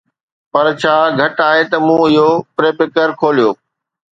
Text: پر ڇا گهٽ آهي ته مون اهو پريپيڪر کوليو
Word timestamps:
پر 0.51 0.65
ڇا 0.81 0.95
گهٽ 1.19 1.37
آهي 1.49 1.63
ته 1.71 1.77
مون 1.85 2.01
اهو 2.17 2.27
پريپيڪر 2.55 3.07
کوليو 3.21 3.49